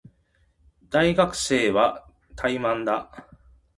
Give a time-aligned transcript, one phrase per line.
[0.89, 3.27] 大学生は怠惰だ